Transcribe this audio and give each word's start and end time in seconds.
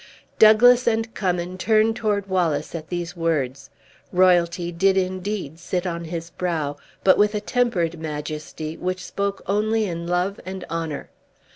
Douglas 0.39 0.87
and 0.87 1.13
Cummin 1.13 1.59
turned 1.59 1.95
toward 1.95 2.25
Wallace 2.27 2.73
at 2.73 2.89
these 2.89 3.15
words. 3.15 3.69
Royalty 4.11 4.71
did 4.71 4.97
indeed 4.97 5.59
sit 5.59 5.85
on 5.85 6.05
his 6.05 6.31
brow, 6.31 6.77
but 7.03 7.19
with 7.19 7.35
a 7.35 7.39
tempered 7.39 7.99
majesty 7.99 8.75
which 8.75 9.05
spoke 9.05 9.43
only 9.45 9.85
in 9.85 10.07
love 10.07 10.39
and 10.43 10.65
honor. 10.71 11.11